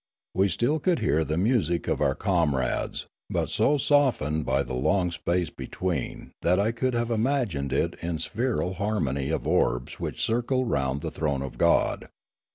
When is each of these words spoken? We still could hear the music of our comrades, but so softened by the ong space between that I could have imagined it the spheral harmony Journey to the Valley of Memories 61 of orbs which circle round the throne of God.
We 0.33 0.49
still 0.49 0.79
could 0.79 0.97
hear 0.97 1.23
the 1.23 1.37
music 1.37 1.87
of 1.87 2.01
our 2.01 2.15
comrades, 2.15 3.05
but 3.29 3.51
so 3.51 3.77
softened 3.77 4.47
by 4.47 4.63
the 4.63 4.73
ong 4.73 5.11
space 5.11 5.51
between 5.51 6.31
that 6.41 6.59
I 6.59 6.71
could 6.71 6.95
have 6.95 7.11
imagined 7.11 7.71
it 7.71 8.01
the 8.01 8.17
spheral 8.17 8.73
harmony 8.73 9.27
Journey 9.27 9.27
to 9.29 9.33
the 9.35 9.39
Valley 9.43 9.45
of 9.45 9.45
Memories 9.45 9.61
61 9.61 9.69
of 9.69 9.75
orbs 9.75 9.99
which 9.99 10.25
circle 10.25 10.65
round 10.65 11.01
the 11.01 11.11
throne 11.11 11.41
of 11.43 11.57
God. 11.59 12.09